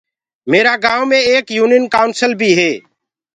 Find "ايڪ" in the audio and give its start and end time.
1.29-1.45